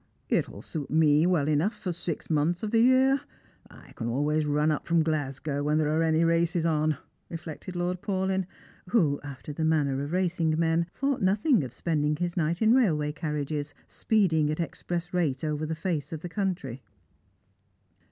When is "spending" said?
11.71-12.15